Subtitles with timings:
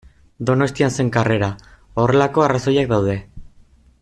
[0.49, 1.49] Donostian zen karrera,
[2.05, 3.19] horrelako arrazoiak daude.